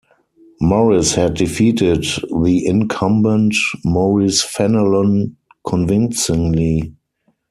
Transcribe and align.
Morris 0.59 1.13
had 1.13 1.35
defeated 1.35 2.05
the 2.43 2.65
incumbent 2.65 3.53
Maurice 3.85 4.41
Fenelon 4.41 5.35
convincingly. 5.63 6.95